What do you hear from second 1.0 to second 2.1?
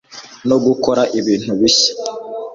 ibintu bishya